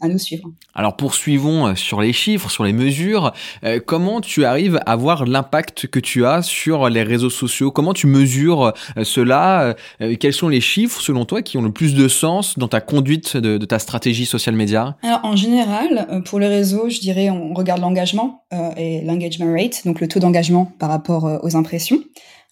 à 0.00 0.08
nous 0.08 0.18
suivre. 0.18 0.50
Alors 0.74 0.96
poursuivons 0.96 1.68
euh, 1.68 1.74
sur 1.74 2.02
les 2.02 2.12
chiffres, 2.12 2.50
sur 2.50 2.64
les 2.64 2.74
mesures. 2.74 3.32
Euh, 3.64 3.80
comment 3.84 4.20
tu 4.20 4.44
arrives 4.44 4.78
à 4.84 4.94
voir 4.94 5.24
l'impact 5.24 5.86
que 5.86 5.98
tu 5.98 6.26
as 6.26 6.42
sur 6.42 6.90
les 6.90 7.02
réseaux 7.02 7.30
sociaux? 7.30 7.70
Comment 7.70 7.94
tu 7.94 8.06
mesures 8.06 8.74
euh, 8.96 9.04
cela? 9.04 9.74
Quels 10.20 10.32
sont 10.32 10.48
les 10.48 10.60
chiffres 10.60 11.00
selon 11.00 11.24
toi 11.24 11.40
qui 11.42 11.56
ont 11.56 11.62
le 11.62 11.72
plus 11.72 11.94
de 11.94 12.08
sens 12.08 12.58
dans 12.58 12.68
ta 12.68 12.80
conduite 12.80 13.36
de, 13.36 13.56
ta 13.64 13.78
stratégie 13.78 14.26
social 14.26 14.54
média 14.54 14.96
Alors 15.02 15.20
en 15.24 15.36
général, 15.36 16.22
pour 16.26 16.38
les 16.38 16.48
réseaux, 16.48 16.88
je 16.88 17.00
dirais 17.00 17.30
on 17.30 17.54
regarde 17.54 17.80
l'engagement 17.80 18.44
et 18.76 19.02
l'engagement 19.02 19.52
rate, 19.52 19.82
donc 19.86 20.00
le 20.00 20.08
taux 20.08 20.20
d'engagement 20.20 20.72
par 20.78 20.90
rapport 20.90 21.40
aux 21.42 21.56
impressions, 21.56 22.02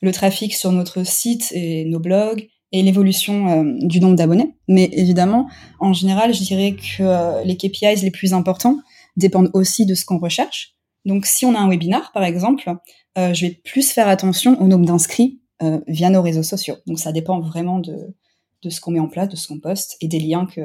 le 0.01 0.13
trafic 0.13 0.55
sur 0.55 0.73
notre 0.73 1.05
site 1.07 1.53
et 1.53 1.85
nos 1.85 2.01
blogs, 2.01 2.49
et 2.75 2.83
l'évolution 2.83 3.49
euh, 3.49 3.73
du 3.83 4.01
nombre 4.01 4.17
d'abonnés. 4.17 4.57
Mais 4.67 4.91
évidemment, 4.93 5.49
en 5.79 5.93
général, 5.93 6.35
je 6.35 6.43
dirais 6.43 6.75
que 6.75 7.05
euh, 7.05 7.45
les 7.45 7.57
KPIs 7.57 8.03
les 8.03 8.11
plus 8.11 8.35
importants 8.35 8.81
dépendent 9.17 9.51
aussi 9.55 9.87
de 9.87 9.95
ce 9.95 10.05
qu'on 10.05 10.19
recherche. 10.19 10.75
Donc, 11.05 11.25
si 11.25 11.47
on 11.47 11.55
a 11.55 11.59
un 11.61 11.69
webinar, 11.69 12.11
par 12.13 12.25
exemple, 12.25 12.69
euh, 13.17 13.33
je 13.33 13.47
vais 13.47 13.61
plus 13.65 13.93
faire 13.93 14.09
attention 14.09 14.61
au 14.61 14.67
nombre 14.67 14.85
d'inscrits 14.85 15.41
via 15.87 16.11
nos 16.11 16.21
réseaux 16.21 16.43
sociaux. 16.43 16.75
Donc, 16.87 16.99
ça 16.99 17.11
dépend 17.11 17.41
vraiment 17.41 17.79
de, 17.79 18.15
de 18.63 18.69
ce 18.69 18.83
qu'on 18.83 18.91
met 18.91 18.99
en 18.99 19.09
place, 19.09 19.31
de 19.31 19.37
ce 19.37 19.49
qu'on 19.49 19.61
poste 19.61 19.97
et 20.03 20.09
des 20.09 20.19
liens 20.19 20.45
que, 20.45 20.61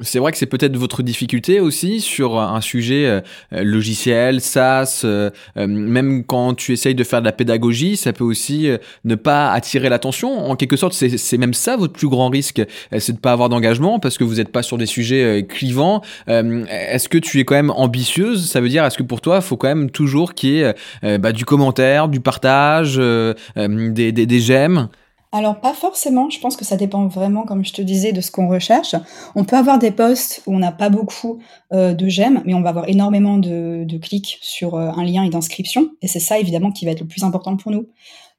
C'est 0.00 0.18
vrai 0.18 0.32
que 0.32 0.38
c'est 0.38 0.46
peut-être 0.46 0.76
votre 0.76 1.02
difficulté 1.02 1.60
aussi 1.60 2.00
sur 2.00 2.38
un 2.38 2.60
sujet 2.60 3.06
euh, 3.06 3.20
logiciel, 3.52 4.40
SaaS, 4.40 5.02
euh, 5.04 5.30
euh, 5.56 5.66
même 5.66 6.24
quand 6.24 6.54
tu 6.54 6.72
essayes 6.72 6.94
de 6.94 7.04
faire 7.04 7.20
de 7.20 7.26
la 7.26 7.32
pédagogie, 7.32 7.96
ça 7.96 8.12
peut 8.12 8.24
aussi 8.24 8.68
ne 9.04 9.14
pas 9.14 9.52
attirer 9.52 9.88
l'attention. 9.88 10.50
En 10.50 10.56
quelque 10.56 10.76
sorte, 10.76 10.92
c'est 10.92 11.38
même 11.38 11.54
ça 11.54 11.76
votre 11.76 11.92
plus 11.92 12.08
grand 12.08 12.28
risque, 12.28 12.62
c'est 12.98 13.12
de 13.12 13.18
pas 13.18 13.32
avoir 13.32 13.48
d'engagement 13.48 13.98
parce 13.98 14.18
que 14.18 14.24
vous 14.24 14.36
n'êtes 14.36 14.50
pas 14.50 14.62
sur 14.62 14.78
des 14.78 14.86
sujets 14.86 15.46
clivants. 15.48 16.02
est-ce 16.26 17.08
que 17.08 17.18
tu 17.18 17.40
es 17.40 17.44
quand 17.44 17.54
même 17.54 17.70
ambitieuse? 17.70 18.50
Ça 18.50 18.60
veut 18.60 18.68
dire, 18.68 18.84
est-ce 18.84 18.98
que 18.98 19.02
pour 19.02 19.20
toi, 19.20 19.36
il 19.36 19.42
faut 19.42 19.56
quand 19.56 19.68
même 19.68 19.90
toujours 19.90 20.34
qu'il 20.34 20.50
y 20.50 20.60
ait 20.60 21.18
bah, 21.18 21.32
du 21.32 21.44
commentaire, 21.44 22.08
du 22.08 22.20
partage, 22.20 22.96
des, 23.56 24.12
des, 24.12 24.26
des 24.26 24.40
j'aime? 24.40 24.88
Alors 25.30 25.60
pas 25.60 25.74
forcément, 25.74 26.30
je 26.30 26.40
pense 26.40 26.56
que 26.56 26.64
ça 26.64 26.76
dépend 26.76 27.06
vraiment, 27.06 27.44
comme 27.44 27.62
je 27.62 27.74
te 27.74 27.82
disais, 27.82 28.12
de 28.12 28.20
ce 28.22 28.30
qu'on 28.30 28.48
recherche. 28.48 28.94
On 29.34 29.44
peut 29.44 29.56
avoir 29.56 29.78
des 29.78 29.90
posts 29.90 30.42
où 30.46 30.54
on 30.54 30.58
n'a 30.58 30.72
pas 30.72 30.88
beaucoup 30.88 31.38
euh, 31.72 31.92
de 31.92 32.08
j'aime, 32.08 32.42
mais 32.46 32.54
on 32.54 32.62
va 32.62 32.70
avoir 32.70 32.88
énormément 32.88 33.36
de, 33.36 33.98
clics 33.98 34.38
sur 34.40 34.74
euh, 34.74 34.90
un 34.90 35.04
lien 35.04 35.24
et 35.24 35.28
d'inscription, 35.28 35.90
et 36.00 36.08
c'est 36.08 36.20
ça 36.20 36.38
évidemment 36.38 36.72
qui 36.72 36.86
va 36.86 36.92
être 36.92 37.00
le 37.00 37.06
plus 37.06 37.24
important 37.24 37.56
pour 37.56 37.72
nous. 37.72 37.88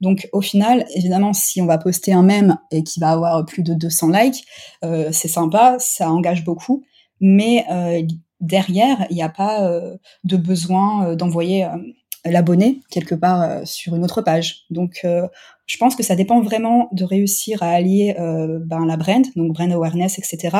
Donc 0.01 0.27
au 0.33 0.41
final, 0.41 0.85
évidemment, 0.95 1.33
si 1.33 1.61
on 1.61 1.67
va 1.67 1.77
poster 1.77 2.11
un 2.11 2.23
mème 2.23 2.57
et 2.71 2.83
qui 2.83 2.99
va 2.99 3.11
avoir 3.11 3.45
plus 3.45 3.61
de 3.61 3.75
200 3.75 4.09
likes, 4.09 4.43
euh, 4.83 5.09
c'est 5.11 5.27
sympa, 5.27 5.75
ça 5.79 6.09
engage 6.09 6.43
beaucoup, 6.43 6.83
mais 7.19 7.65
derrière, 8.39 9.05
il 9.09 9.15
n'y 9.15 9.21
a 9.21 9.29
pas 9.29 9.69
de 10.23 10.37
besoin 10.37 11.15
d'envoyer 11.17 11.67
l'abonné 12.23 12.79
quelque 12.89 13.13
part 13.13 13.67
sur 13.67 13.93
une 13.93 14.05
autre 14.05 14.21
page. 14.21 14.63
Donc, 14.69 15.05
je 15.69 15.77
pense 15.77 15.95
que 15.95 16.01
ça 16.01 16.15
dépend 16.15 16.41
vraiment 16.41 16.89
de 16.93 17.03
réussir 17.03 17.61
à 17.61 17.69
allier 17.69 18.15
ben, 18.17 18.85
la 18.87 18.97
brand, 18.97 19.23
donc 19.35 19.53
brand 19.53 19.71
awareness, 19.71 20.17
etc., 20.17 20.57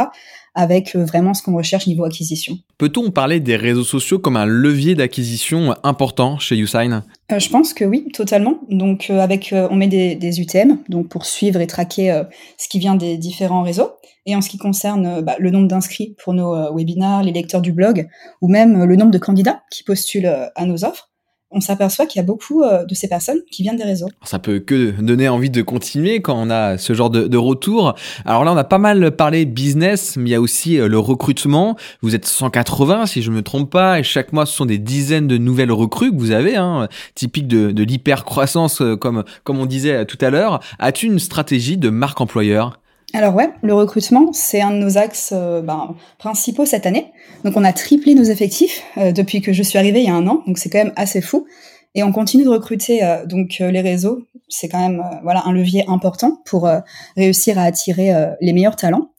avec 0.54 0.96
vraiment 0.96 1.34
ce 1.34 1.42
qu'on 1.42 1.56
recherche 1.56 1.88
niveau 1.88 2.04
acquisition. 2.04 2.58
Peut-on 2.78 3.10
parler 3.10 3.40
des 3.40 3.56
réseaux 3.56 3.84
sociaux 3.84 4.20
comme 4.20 4.38
un 4.38 4.46
levier 4.46 4.94
d'acquisition 4.94 5.76
important 5.84 6.38
chez 6.38 6.56
YouSign? 6.58 7.04
Je 7.36 7.50
pense 7.50 7.74
que 7.74 7.86
oui, 7.86 8.08
totalement. 8.14 8.60
Donc, 8.70 9.10
avec, 9.10 9.54
on 9.54 9.76
met 9.76 9.88
des, 9.88 10.16
des, 10.16 10.42
UTM, 10.42 10.78
donc 10.90 11.10
pour 11.10 11.26
suivre 11.26 11.60
et 11.60 11.68
traquer 11.68 12.22
ce 12.58 12.68
qui 12.68 12.78
vient 12.78 12.96
des 12.96 13.18
différents 13.18 13.64
réseaux. 13.64 13.92
Et 14.28 14.36
en 14.36 14.42
ce 14.42 14.50
qui 14.50 14.60
concerne 14.60 15.22
bah, 15.22 15.36
le 15.40 15.50
nombre 15.50 15.68
d'inscrits 15.68 16.16
pour 16.24 16.34
nos 16.36 16.72
webinars, 16.72 17.24
les 17.24 17.32
lecteurs 17.32 17.62
du 17.62 17.72
blog, 17.72 18.08
ou 18.42 18.48
même 18.48 18.84
le 18.84 18.96
nombre 18.96 19.12
de 19.12 19.18
candidats 19.18 19.64
qui 19.72 19.84
postulent 19.84 20.52
à 20.54 20.66
nos 20.66 20.86
offres, 20.86 21.10
on 21.52 21.62
s'aperçoit 21.62 22.06
qu'il 22.06 22.20
y 22.20 22.24
a 22.24 22.26
beaucoup 22.26 22.62
euh, 22.62 22.86
de 22.86 22.94
ces 22.94 23.08
personnes 23.08 23.40
qui 23.52 23.64
viennent 23.64 23.78
des 23.78 23.84
réseaux. 23.84 24.10
Ça 24.24 24.40
peut 24.40 24.60
que 24.60 24.92
donner 25.02 25.30
envie 25.30 25.50
de 25.50 25.62
continuer 25.62 26.22
quand 26.22 26.36
on 26.36 26.50
a 26.50 26.78
ce 26.78 26.94
genre 26.94 27.10
de, 27.10 27.38
retour. 27.38 27.96
Alors 28.26 28.44
là, 28.44 28.54
on 28.54 28.58
a 28.58 28.64
pas 28.64 28.78
mal 28.78 29.12
parlé 29.16 29.46
business, 29.46 30.16
mais 30.18 30.30
il 30.30 30.34
y 30.34 30.36
a 30.36 30.42
aussi 30.42 30.78
euh, 30.80 30.88
le 30.88 31.00
recrutement. 31.00 31.76
Vous 32.02 32.16
êtes 32.16 32.26
180, 32.26 33.08
si 33.08 33.22
je 33.22 33.32
me 33.32 33.42
trompe 33.42 33.72
pas, 33.72 34.00
et 34.00 34.04
chaque 34.04 34.34
mois, 34.34 34.46
ce 34.46 34.54
sont 34.54 34.66
des 34.66 34.78
dizaines 34.78 35.28
de 35.28 35.38
nouvelles 35.38 35.72
recrues 35.72 36.12
que 36.12 36.18
vous 36.18 36.32
avez, 36.32 36.56
hein, 36.56 36.88
typique 37.16 37.48
de, 37.48 37.72
de 37.72 37.84
l'hyper-croissance, 37.84 38.82
euh, 38.82 38.96
comme, 38.96 39.24
comme 39.44 39.60
on 39.60 39.66
disait 39.66 40.06
tout 40.06 40.18
à 40.22 40.30
l'heure. 40.30 40.60
As-tu 40.78 41.08
une 41.08 41.20
stratégie 41.20 41.78
de 41.78 41.90
marque 41.90 42.22
employeur? 42.22 42.80
Alors 43.14 43.34
ouais, 43.34 43.50
le 43.64 43.74
recrutement, 43.74 44.32
c'est 44.34 44.62
un 44.62 44.72
de 44.72 44.78
nos 44.78 44.98
axes 44.98 45.32
euh, 45.34 45.62
ben, 45.62 45.96
principaux 46.20 46.66
cette 46.66 46.86
année. 46.86 47.12
Donc 47.44 47.58
on 47.58 47.64
a 47.64 47.74
triplé 47.74 48.14
nos 48.14 48.24
effectifs 48.24 48.84
euh, 48.98 49.12
depuis 49.12 49.42
que 49.42 49.52
je 49.52 49.64
suis 49.64 49.80
arrivée 49.80 50.02
il 50.02 50.06
y 50.06 50.10
a 50.10 50.14
un 50.14 50.28
an, 50.28 50.44
donc 50.46 50.58
c'est 50.58 50.70
quand 50.70 50.78
même 50.78 50.94
assez 50.96 51.22
fou. 51.22 51.48
Et 51.96 52.04
on 52.04 52.12
continue 52.12 52.44
de 52.44 52.50
recruter 52.50 53.04
euh, 53.04 53.26
donc 53.26 53.58
les 53.60 53.82
réseaux, 53.82 54.22
c'est 54.48 54.70
quand 54.70 54.80
même 54.80 55.04
voilà 55.24 55.42
un 55.46 55.54
levier 55.54 55.86
important 55.88 56.42
pour 56.46 56.70
réussir 57.16 57.58
à 57.58 57.64
attirer 57.64 58.12
les 58.42 58.54
meilleurs 58.54 58.76
talents. 58.76 59.12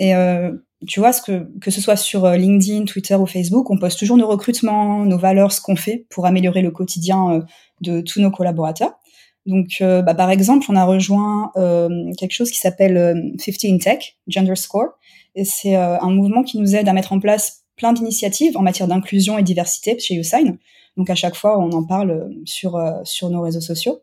Et 0.00 0.12
tu 0.88 0.98
vois, 0.98 1.12
ce 1.12 1.22
que, 1.22 1.48
que 1.60 1.70
ce 1.70 1.80
soit 1.80 1.94
sur 1.94 2.28
LinkedIn, 2.28 2.84
Twitter 2.84 3.14
ou 3.14 3.26
Facebook, 3.26 3.70
on 3.70 3.78
poste 3.78 4.00
toujours 4.00 4.16
nos 4.16 4.26
recrutements, 4.26 5.04
nos 5.04 5.16
valeurs, 5.16 5.52
ce 5.52 5.60
qu'on 5.60 5.76
fait 5.76 6.06
pour 6.10 6.26
améliorer 6.26 6.60
le 6.60 6.72
quotidien 6.72 7.44
de 7.82 8.00
tous 8.00 8.20
nos 8.20 8.32
collaborateurs. 8.32 8.98
Donc, 9.46 9.78
euh, 9.80 10.02
bah, 10.02 10.14
par 10.14 10.30
exemple, 10.30 10.66
on 10.68 10.76
a 10.76 10.84
rejoint 10.84 11.52
euh, 11.56 12.12
quelque 12.16 12.32
chose 12.32 12.50
qui 12.50 12.58
s'appelle 12.58 13.34
50 13.38 13.64
in 13.64 13.78
Tech, 13.78 14.16
Gender 14.26 14.56
Score, 14.56 14.88
et 15.34 15.44
c'est 15.44 15.76
euh, 15.76 15.98
un 16.00 16.10
mouvement 16.10 16.42
qui 16.42 16.58
nous 16.58 16.74
aide 16.74 16.88
à 16.88 16.92
mettre 16.92 17.12
en 17.12 17.20
place 17.20 17.64
plein 17.76 17.92
d'initiatives 17.92 18.56
en 18.56 18.62
matière 18.62 18.88
d'inclusion 18.88 19.36
et 19.36 19.42
diversité 19.42 19.98
chez 19.98 20.14
YouSign. 20.14 20.58
Donc, 20.96 21.10
à 21.10 21.14
chaque 21.14 21.34
fois, 21.34 21.58
on 21.58 21.72
en 21.72 21.84
parle 21.84 22.30
sur 22.44 22.80
sur 23.02 23.28
nos 23.28 23.42
réseaux 23.42 23.60
sociaux. 23.60 24.00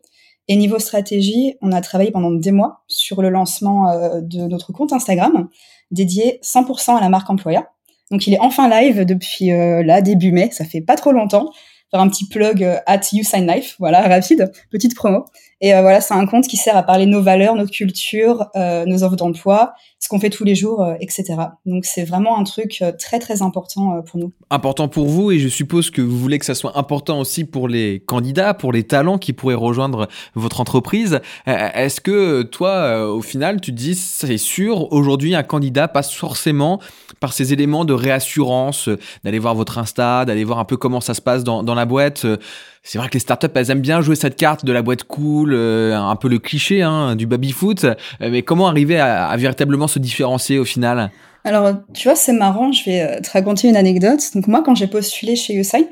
Et 0.48 0.56
niveau 0.56 0.78
stratégie, 0.78 1.54
on 1.62 1.72
a 1.72 1.80
travaillé 1.80 2.10
pendant 2.10 2.30
des 2.30 2.52
mois 2.52 2.82
sur 2.86 3.22
le 3.22 3.30
lancement 3.30 4.20
de 4.20 4.46
notre 4.46 4.72
compte 4.72 4.92
Instagram 4.92 5.48
dédié 5.90 6.38
100% 6.42 6.96
à 6.96 7.00
la 7.00 7.08
marque 7.08 7.30
employeur. 7.30 7.64
Donc, 8.10 8.26
il 8.26 8.34
est 8.34 8.40
enfin 8.40 8.68
live 8.68 9.06
depuis 9.06 9.46
là 9.46 10.02
début 10.02 10.32
mai. 10.32 10.50
Ça 10.52 10.66
fait 10.66 10.82
pas 10.82 10.96
trop 10.96 11.12
longtemps 11.12 11.50
faire 11.92 12.00
un 12.00 12.08
petit 12.08 12.26
plug 12.26 12.64
euh, 12.64 12.78
at 12.86 13.00
YouSignLife, 13.12 13.76
voilà, 13.78 14.00
rapide, 14.08 14.50
petite 14.70 14.96
promo. 14.96 15.26
Et 15.60 15.74
euh, 15.74 15.82
voilà, 15.82 16.00
c'est 16.00 16.14
un 16.14 16.26
compte 16.26 16.48
qui 16.48 16.56
sert 16.56 16.76
à 16.76 16.82
parler 16.82 17.06
nos 17.06 17.22
valeurs, 17.22 17.54
nos 17.54 17.66
cultures, 17.66 18.46
euh, 18.56 18.84
nos 18.84 19.04
offres 19.04 19.14
d'emploi, 19.14 19.74
ce 20.00 20.08
qu'on 20.08 20.18
fait 20.18 20.30
tous 20.30 20.42
les 20.42 20.56
jours, 20.56 20.84
etc. 20.98 21.36
Donc 21.64 21.84
c'est 21.84 22.02
vraiment 22.02 22.36
un 22.36 22.42
truc 22.42 22.82
très 22.98 23.20
très 23.20 23.40
important 23.40 24.02
pour 24.02 24.18
nous. 24.18 24.32
Important 24.50 24.88
pour 24.88 25.06
vous 25.06 25.30
et 25.30 25.38
je 25.38 25.46
suppose 25.46 25.90
que 25.90 26.02
vous 26.02 26.18
voulez 26.18 26.40
que 26.40 26.44
ça 26.44 26.56
soit 26.56 26.76
important 26.76 27.20
aussi 27.20 27.44
pour 27.44 27.68
les 27.68 28.00
candidats, 28.00 28.52
pour 28.52 28.72
les 28.72 28.82
talents 28.82 29.18
qui 29.18 29.32
pourraient 29.32 29.54
rejoindre 29.54 30.08
votre 30.34 30.60
entreprise. 30.60 31.20
Est-ce 31.46 32.00
que 32.00 32.42
toi, 32.42 33.06
au 33.08 33.22
final, 33.22 33.60
tu 33.60 33.70
te 33.70 33.76
dis, 33.76 33.94
c'est 33.94 34.38
sûr, 34.38 34.92
aujourd'hui 34.92 35.36
un 35.36 35.44
candidat 35.44 35.86
passe 35.86 36.12
forcément 36.12 36.80
par 37.20 37.32
ces 37.32 37.52
éléments 37.52 37.84
de 37.84 37.92
réassurance, 37.92 38.88
d'aller 39.22 39.38
voir 39.38 39.54
votre 39.54 39.78
Insta, 39.78 40.24
d'aller 40.24 40.42
voir 40.42 40.58
un 40.58 40.64
peu 40.64 40.76
comment 40.76 41.00
ça 41.00 41.14
se 41.14 41.20
passe 41.20 41.44
dans, 41.44 41.62
dans 41.62 41.76
la 41.76 41.81
boîte. 41.84 42.24
Euh, 42.24 42.36
c'est 42.82 42.98
vrai 42.98 43.08
que 43.08 43.14
les 43.14 43.20
startups, 43.20 43.46
elles 43.54 43.70
aiment 43.70 43.80
bien 43.80 44.00
jouer 44.00 44.16
cette 44.16 44.36
carte 44.36 44.64
de 44.64 44.72
la 44.72 44.82
boîte 44.82 45.04
cool, 45.04 45.52
euh, 45.54 45.96
un 45.96 46.16
peu 46.16 46.28
le 46.28 46.38
cliché 46.38 46.82
hein, 46.82 47.14
du 47.14 47.26
baby-foot. 47.26 47.84
Euh, 47.84 47.94
mais 48.20 48.42
comment 48.42 48.66
arriver 48.66 48.98
à, 48.98 49.34
véritablement 49.36 49.86
se 49.86 49.98
différencier 49.98 50.58
au 50.58 50.64
final? 50.64 51.10
Alors, 51.44 51.74
tu 51.94 52.08
vois, 52.08 52.16
c'est 52.16 52.32
marrant, 52.32 52.72
je 52.72 52.84
vais 52.84 53.20
te 53.20 53.30
raconter 53.30 53.68
une 53.68 53.76
anecdote. 53.76 54.20
Donc 54.34 54.46
moi, 54.46 54.62
quand 54.64 54.74
j'ai 54.74 54.86
postulé 54.86 55.36
chez 55.36 55.54
USAI, 55.54 55.88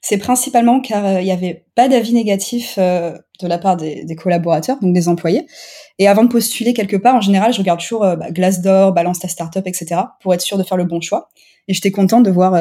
c'est 0.00 0.18
principalement 0.18 0.80
car 0.80 1.20
il 1.20 1.24
n'y 1.24 1.32
avait 1.32 1.64
pas 1.74 1.88
d'avis 1.88 2.12
négatif 2.12 2.78
de 2.78 3.46
la 3.46 3.58
part 3.58 3.76
des, 3.76 4.16
collaborateurs, 4.16 4.78
donc 4.80 4.94
des 4.94 5.08
employés. 5.08 5.46
Et 5.98 6.08
avant 6.08 6.24
de 6.24 6.28
postuler 6.28 6.72
quelque 6.72 6.96
part, 6.96 7.16
en 7.16 7.20
général, 7.20 7.52
je 7.52 7.58
regarde 7.58 7.80
toujours 7.80 8.00
bah, 8.00 8.30
Glassdoor, 8.30 8.92
Balance 8.92 9.18
ta 9.18 9.28
startup, 9.28 9.66
etc., 9.66 10.00
pour 10.20 10.32
être 10.32 10.40
sûr 10.40 10.56
de 10.56 10.62
faire 10.62 10.78
le 10.78 10.84
bon 10.84 11.00
choix. 11.02 11.28
Et 11.68 11.74
j'étais 11.74 11.90
contente 11.90 12.22
de 12.22 12.30
voir 12.30 12.54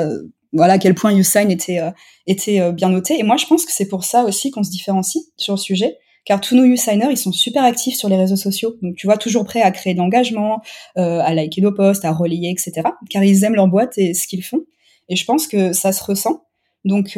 voilà 0.54 0.74
à 0.74 0.78
quel 0.78 0.96
point 0.96 1.12
YouSign 1.12 1.52
était 1.52 1.80
euh, 1.80 1.92
était 2.28 2.62
euh, 2.62 2.72
bien 2.72 2.90
noté. 2.90 3.20
Et 3.20 3.24
moi, 3.24 3.38
je 3.38 3.46
pense 3.46 3.66
que 3.66 3.72
c'est 3.72 3.88
pour 3.88 4.04
ça 4.04 4.24
aussi 4.24 4.52
qu'on 4.52 4.64
se 4.64 4.72
différencie 4.72 5.24
sur 5.38 5.54
le 5.54 5.60
sujet, 5.60 5.98
car 6.26 6.40
tous 6.40 6.56
nos 6.56 6.64
YouSigners, 6.64 7.10
ils 7.12 7.18
sont 7.18 7.32
super 7.32 7.64
actifs 7.64 7.96
sur 7.96 8.10
les 8.10 8.16
réseaux 8.16 8.36
sociaux. 8.36 8.76
Donc, 8.82 8.96
tu 8.96 9.08
vois, 9.08 9.18
toujours 9.18 9.44
prêts 9.44 9.62
à 9.62 9.72
créer 9.72 9.94
de 9.94 10.00
l'engagement, 10.00 10.62
euh, 10.98 11.20
à 11.20 11.34
liker 11.34 11.62
nos 11.62 11.74
posts, 11.74 12.06
à 12.06 12.12
relayer, 12.12 12.50
etc. 12.50 12.88
Car 13.10 13.24
ils 13.24 13.44
aiment 13.44 13.56
leur 13.56 13.68
boîte 13.68 13.98
et 13.98 14.14
ce 14.14 14.28
qu'ils 14.28 14.44
font. 14.44 14.62
Et 15.10 15.16
je 15.16 15.26
pense 15.26 15.48
que 15.48 15.74
ça 15.74 15.92
se 15.92 16.04
ressent. 16.04 16.46
Donc, 16.86 17.18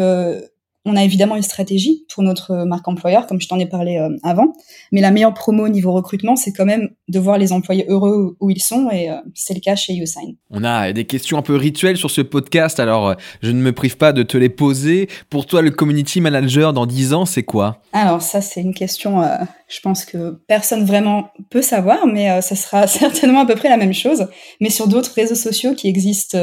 on 0.85 0.95
a 0.95 1.03
évidemment 1.03 1.35
une 1.35 1.41
stratégie 1.41 2.05
pour 2.13 2.21
notre 2.21 2.63
marque 2.65 2.87
employeur, 2.87 3.25
comme 3.25 3.41
je 3.41 3.47
t'en 3.47 3.57
ai 3.57 3.65
parlé 3.65 3.97
euh, 3.97 4.15
avant. 4.23 4.53
Mais 4.91 5.01
la 5.01 5.09
meilleure 5.09 5.33
promo 5.33 5.65
au 5.65 5.69
niveau 5.69 5.91
recrutement, 5.91 6.35
c'est 6.35 6.53
quand 6.53 6.65
même 6.65 6.89
de 7.07 7.19
voir 7.19 7.39
les 7.39 7.51
employés 7.51 7.85
heureux 7.89 8.37
où 8.39 8.49
ils 8.51 8.61
sont, 8.61 8.89
et 8.91 9.09
euh, 9.09 9.15
c'est 9.33 9.55
le 9.55 9.61
cas 9.61 9.75
chez 9.75 9.93
YouSign. 9.93 10.35
On 10.51 10.63
a 10.63 10.93
des 10.93 11.05
questions 11.05 11.39
un 11.39 11.41
peu 11.41 11.55
rituelles 11.55 11.97
sur 11.97 12.11
ce 12.11 12.21
podcast, 12.21 12.79
alors 12.79 13.09
euh, 13.09 13.13
je 13.41 13.49
ne 13.49 13.59
me 13.59 13.73
prive 13.73 13.97
pas 13.97 14.13
de 14.13 14.21
te 14.21 14.37
les 14.37 14.49
poser. 14.49 15.09
Pour 15.31 15.47
toi, 15.47 15.63
le 15.63 15.71
community 15.71 16.21
manager 16.21 16.71
dans 16.71 16.85
10 16.85 17.13
ans, 17.13 17.25
c'est 17.25 17.43
quoi? 17.43 17.81
Alors 17.91 18.21
ça, 18.21 18.41
c'est 18.41 18.61
une 18.61 18.73
question, 18.73 19.23
je 19.67 19.79
pense 19.79 20.05
que 20.05 20.39
personne 20.47 20.85
vraiment 20.85 21.29
peut 21.49 21.63
savoir, 21.63 22.05
mais 22.05 22.41
ça 22.41 22.55
sera 22.55 22.85
certainement 22.87 23.41
à 23.41 23.45
peu 23.45 23.55
près 23.55 23.69
la 23.69 23.77
même 23.77 23.93
chose, 23.93 24.27
mais 24.61 24.69
sur 24.69 24.87
d'autres 24.87 25.13
réseaux 25.13 25.35
sociaux 25.35 25.73
qui 25.73 25.87
existent 25.87 26.37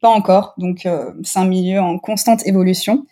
pas 0.00 0.08
encore. 0.08 0.54
Donc 0.56 0.88
c'est 1.22 1.38
un 1.38 1.46
milieu 1.46 1.80
en 1.80 1.98
constante 1.98 2.46
évolution. 2.46 3.04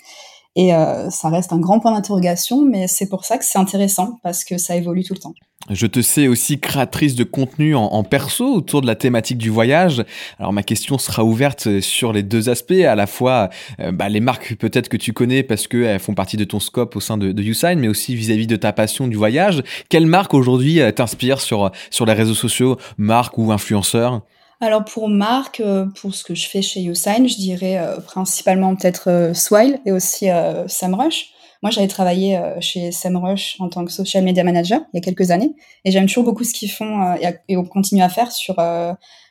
Et 0.55 0.75
euh, 0.75 1.09
ça 1.11 1.31
reste 1.31 1.53
un 1.53 1.59
grand 1.59 1.81
point 1.81 1.93
d'interrogation, 1.93 2.63
mais 2.63 2.87
c'est 2.87 3.09
pour 3.09 3.25
ça 3.25 3.39
que 3.39 3.45
c'est 3.45 3.59
intéressant, 3.59 4.19
parce 4.23 4.45
que 4.45 4.59
ça 4.59 4.77
évolue 4.77 5.03
tout 5.03 5.15
le 5.15 5.21
temps. 5.21 5.35
Je 5.71 5.87
te 5.87 6.03
sais 6.03 6.27
aussi 6.27 6.59
créatrice 6.59 7.15
de 7.15 7.23
contenu 7.23 7.77
en, 7.77 8.03
perso 8.03 8.45
autour 8.53 8.81
de 8.81 8.87
la 8.87 8.97
thématique 8.97 9.39
du 9.39 9.49
voyage. 9.49 10.05
Alors 10.41 10.53
ma 10.53 10.65
question 10.65 10.99
sera 10.99 11.25
ouverte 11.25 11.81
sur 11.81 12.13
les 12.13 12.25
deux 12.25 12.49
aspects, 12.49 12.73
à 12.73 12.97
la 12.97 13.07
fois 13.07 13.49
euh, 13.79 13.93
bah, 13.93 14.09
les 14.09 14.19
marques 14.19 14.57
peut-être 14.57 14.89
que 14.89 14.97
tu 14.97 15.13
connais 15.13 15.45
parce 15.45 15.69
qu'elles 15.69 16.01
font 16.01 16.15
partie 16.15 16.37
de 16.37 16.45
ton 16.45 16.59
scope 16.59 16.97
au 16.97 17.01
sein 17.01 17.17
de, 17.17 17.41
YouSign, 17.41 17.79
mais 17.79 17.89
aussi 17.89 18.17
vis-à-vis 18.17 18.49
de 18.49 18.57
ta 18.57 18.73
passion 18.73 19.07
du 19.07 19.17
voyage. 19.17 19.63
Quelle 19.89 20.07
marque 20.07 20.35
aujourd'hui 20.35 20.81
euh, 20.81 20.91
t'inspire 20.91 21.41
sur, 21.41 21.71
sur 21.91 22.07
les 22.07 22.13
réseaux 22.13 22.35
sociaux, 22.35 22.77
marque 22.99 23.39
ou 23.39 23.53
influenceur? 23.53 24.23
Alors 24.63 24.85
pour 24.85 25.09
marque, 25.09 25.59
euh, 25.59 25.87
pour 25.87 26.15
ce 26.15 26.23
que 26.23 26.37
je 26.37 26.47
fais 26.47 26.63
chez 26.63 26.81
YouSign, 26.81 27.29
je 27.29 27.35
dirais 27.35 27.79
euh, 27.79 27.99
principalement 27.99 28.77
peut-être 28.77 29.11
euh, 29.11 29.35
Swile 29.35 29.81
et 29.85 29.91
aussi 29.91 30.29
SEMrush. 30.69 31.31
Moi, 31.65 31.71
j'avais 31.71 31.89
travaillé 31.89 32.41
chez 32.61 32.91
SEMrush 32.91 33.57
en 33.61 33.69
tant 33.69 33.85
que 33.85 33.93
social 33.93 34.25
media 34.25 34.43
manager 34.43 34.81
il 34.93 34.97
y 34.97 34.99
a 34.99 35.01
quelques 35.01 35.31
années 35.31 35.55
et 35.85 35.93
j'aime 35.93 36.07
toujours 36.07 36.25
beaucoup 36.25 36.43
ce 36.43 36.53
qu'ils 36.53 36.71
font 36.71 37.15
et, 37.49 37.57
on 37.57 37.65
continue 37.65 38.03
à 38.03 38.09
faire 38.09 38.33
sur 38.33 38.57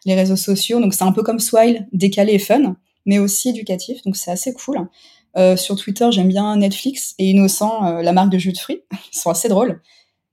les 0.06 0.16
réseaux 0.16 0.38
sociaux. 0.38 0.80
Donc 0.80 0.94
c'est 0.94 1.04
un 1.04 1.12
peu 1.12 1.24
comme 1.24 1.42
Swile, 1.42 1.90
décalé 1.92 2.36
et 2.36 2.40
fun, 2.40 2.78
mais 3.06 3.20
aussi 3.20 3.50
éducatif. 3.50 4.02
Donc 4.04 4.16
c'est 4.16 4.32
assez 4.32 4.54
cool. 4.54 4.88
sur 5.58 5.76
Twitter, 5.76 6.08
j'aime 6.12 6.30
bien 6.30 6.56
Netflix 6.56 7.16
et 7.20 7.32
Innocent, 7.32 8.00
la 8.00 8.14
marque 8.14 8.30
de 8.30 8.38
jus 8.38 8.54
de 8.54 8.58
fruits. 8.58 8.82
Ils 9.14 9.18
sont 9.18 9.30
assez 9.30 9.50
drôles. 9.50 9.82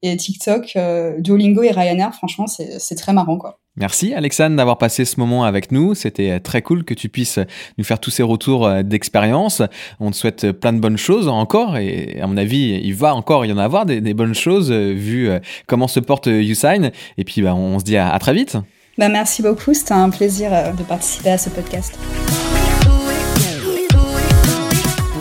Et 0.02 0.16
TikTok, 0.16 0.78
Duolingo 1.18 1.62
et 1.62 1.72
Ryanair, 1.72 2.14
franchement, 2.14 2.46
c'est 2.46 2.94
très 2.94 3.12
marrant 3.12 3.36
quoi. 3.36 3.58
Merci 3.78 4.12
Alexandre 4.12 4.56
d'avoir 4.56 4.76
passé 4.76 5.04
ce 5.04 5.20
moment 5.20 5.44
avec 5.44 5.70
nous. 5.70 5.94
C'était 5.94 6.32
euh, 6.32 6.38
très 6.40 6.62
cool 6.62 6.84
que 6.84 6.94
tu 6.94 7.08
puisses 7.08 7.38
nous 7.78 7.84
faire 7.84 8.00
tous 8.00 8.10
ces 8.10 8.24
retours 8.24 8.66
euh, 8.66 8.82
d'expérience. 8.82 9.62
On 10.00 10.10
te 10.10 10.16
souhaite 10.16 10.50
plein 10.50 10.72
de 10.72 10.80
bonnes 10.80 10.96
choses 10.96 11.28
encore 11.28 11.76
et 11.76 12.18
à 12.20 12.26
mon 12.26 12.36
avis, 12.36 12.80
il 12.82 12.94
va 12.94 13.14
encore 13.14 13.46
y 13.46 13.52
en 13.52 13.58
avoir 13.58 13.86
des, 13.86 14.14
bonnes 14.14 14.34
choses 14.34 14.72
euh, 14.72 14.92
vu 14.94 15.30
comment 15.68 15.86
se 15.86 16.00
porte 16.00 16.26
YouSign. 16.26 16.90
Et 17.18 17.24
puis 17.24 17.40
bah, 17.40 17.54
on 17.54 17.78
se 17.78 17.84
dit 17.84 17.96
à, 17.96 18.18
très 18.18 18.34
vite. 18.34 18.56
Bah, 18.96 19.08
merci 19.08 19.42
beaucoup, 19.42 19.74
c'était 19.74 19.92
un 19.92 20.10
plaisir 20.10 20.50
de 20.76 20.82
participer 20.82 21.30
à 21.30 21.38
ce 21.38 21.50
podcast 21.50 21.96